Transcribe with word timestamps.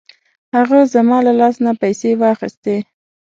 هغه 0.55 0.79
زما 0.93 1.17
له 1.25 1.31
لاس 1.39 1.55
نه 1.65 1.71
پیسې 1.81 2.09
واخیستې. 2.21 2.75